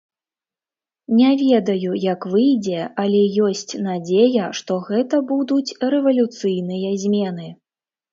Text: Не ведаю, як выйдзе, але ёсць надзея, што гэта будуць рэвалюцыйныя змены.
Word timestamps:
Не 1.17 1.31
ведаю, 1.41 1.91
як 2.13 2.21
выйдзе, 2.31 2.79
але 3.03 3.19
ёсць 3.47 3.77
надзея, 3.89 4.47
што 4.61 4.79
гэта 4.89 5.21
будуць 5.33 5.75
рэвалюцыйныя 5.93 6.97
змены. 7.05 7.47